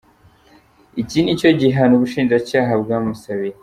Iki 1.01 1.17
nicyo 1.21 1.49
gihano 1.59 1.93
ubushinjacyaha 1.95 2.71
bwamusabiye. 2.81 3.57